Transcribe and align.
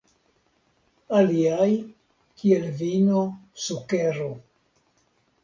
Aliaj, 1.17 1.67
kiel 2.41 2.65
vino, 2.81 3.23
sukero. 3.67 4.33